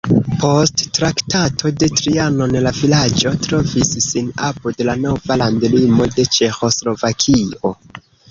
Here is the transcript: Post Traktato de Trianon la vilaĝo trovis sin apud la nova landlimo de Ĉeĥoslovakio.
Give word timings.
Post 0.43 0.81
Traktato 0.97 1.71
de 1.81 1.89
Trianon 1.99 2.55
la 2.67 2.71
vilaĝo 2.77 3.33
trovis 3.43 3.93
sin 4.07 4.33
apud 4.49 4.83
la 4.89 4.97
nova 5.03 5.37
landlimo 5.43 6.09
de 6.17 6.27
Ĉeĥoslovakio. 6.37 7.77